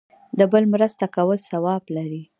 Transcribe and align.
د 0.37 0.41
بل 0.51 0.63
مرسته 0.73 1.05
کول 1.15 1.37
ثواب 1.49 1.83
لري 1.95 2.21